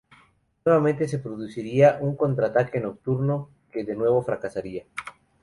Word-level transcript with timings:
Nuevamente 0.65 1.07
se 1.07 1.19
produciría 1.19 1.99
un 2.01 2.15
contraataque 2.15 2.79
nocturno, 2.79 3.51
que 3.71 3.83
de 3.83 3.93
nuevo 3.95 4.23
fracasaría. 4.23 4.83